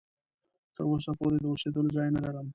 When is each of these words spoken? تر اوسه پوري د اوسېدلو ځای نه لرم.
تر 0.75 0.83
اوسه 0.91 1.11
پوري 1.19 1.37
د 1.41 1.45
اوسېدلو 1.51 1.89
ځای 1.97 2.07
نه 2.15 2.19
لرم. 2.25 2.47